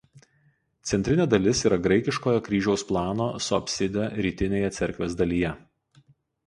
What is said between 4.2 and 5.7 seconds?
rytinėje cerkvės dalyje.